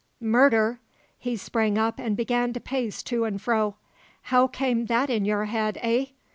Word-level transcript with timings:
"Murder?" 0.19 0.79
He 1.19 1.37
sprang 1.37 1.77
up 1.77 1.99
and 1.99 2.17
began 2.17 2.53
to 2.53 2.59
pace 2.59 3.03
to 3.03 3.23
and 3.25 3.39
fro. 3.39 3.75
"How 4.23 4.47
came 4.47 4.87
that 4.87 5.11
in 5.11 5.25
your 5.25 5.45
head, 5.45 5.77
eh?" 5.83 6.05